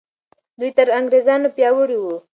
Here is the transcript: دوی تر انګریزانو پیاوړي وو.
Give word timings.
دوی 0.59 0.71
تر 0.77 0.87
انګریزانو 0.97 1.47
پیاوړي 1.55 1.97
وو. 1.99 2.15